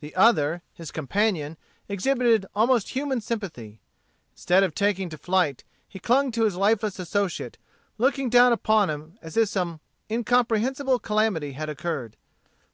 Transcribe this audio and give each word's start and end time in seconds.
The 0.00 0.16
other, 0.16 0.62
his 0.74 0.90
companion, 0.90 1.56
exhibited 1.88 2.44
almost 2.52 2.88
human 2.88 3.20
sympathy. 3.20 3.80
Instead 4.32 4.64
of 4.64 4.74
taking 4.74 5.08
to 5.10 5.16
flight, 5.16 5.62
he 5.88 6.00
clung 6.00 6.32
to 6.32 6.42
his 6.42 6.56
lifeless 6.56 6.98
associate, 6.98 7.58
looking 7.96 8.28
down 8.28 8.52
upon 8.52 8.90
him 8.90 9.20
as 9.22 9.36
if 9.36 9.48
some 9.50 9.78
incomprehensible 10.10 10.98
calamity 10.98 11.52
had 11.52 11.68
occurred. 11.68 12.16